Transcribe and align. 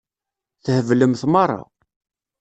Theblemt 0.63 1.21
meṛṛa. 1.31 1.61